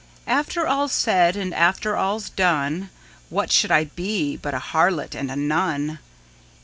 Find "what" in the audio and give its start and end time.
3.29-3.51